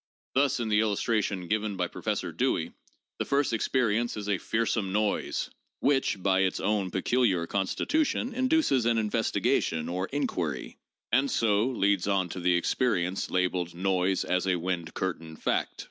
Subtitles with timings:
[0.33, 2.73] Thus, in the illustra tion given by Professor Dewey,
[3.19, 8.97] the first experience is a 'fearsome noise,' which by its own peculiar constitution induces an
[8.97, 10.79] investiga tion or inquiry,
[11.11, 15.79] and so leads on to the experience labeled, 'noise as a wind curtain fact.'